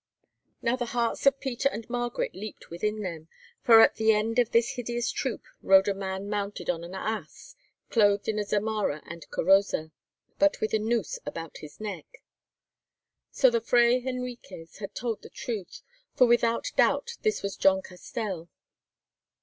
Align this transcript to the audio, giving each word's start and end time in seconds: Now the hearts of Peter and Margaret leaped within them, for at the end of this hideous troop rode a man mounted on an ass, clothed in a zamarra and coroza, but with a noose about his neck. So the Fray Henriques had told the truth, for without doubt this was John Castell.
Now 0.63 0.75
the 0.75 0.87
hearts 0.97 1.27
of 1.27 1.39
Peter 1.39 1.69
and 1.69 1.87
Margaret 1.87 2.33
leaped 2.33 2.71
within 2.71 3.03
them, 3.03 3.27
for 3.61 3.81
at 3.81 3.97
the 3.97 4.11
end 4.13 4.39
of 4.39 4.49
this 4.49 4.69
hideous 4.71 5.11
troop 5.11 5.43
rode 5.61 5.87
a 5.87 5.93
man 5.93 6.27
mounted 6.27 6.71
on 6.71 6.83
an 6.83 6.95
ass, 6.95 7.55
clothed 7.91 8.27
in 8.27 8.39
a 8.39 8.43
zamarra 8.43 9.03
and 9.05 9.29
coroza, 9.29 9.91
but 10.39 10.59
with 10.59 10.73
a 10.73 10.79
noose 10.79 11.19
about 11.23 11.59
his 11.59 11.79
neck. 11.79 12.23
So 13.29 13.51
the 13.51 13.61
Fray 13.61 13.99
Henriques 13.99 14.79
had 14.79 14.95
told 14.95 15.21
the 15.21 15.29
truth, 15.29 15.83
for 16.15 16.25
without 16.25 16.71
doubt 16.75 17.17
this 17.21 17.43
was 17.43 17.55
John 17.55 17.83
Castell. 17.83 18.49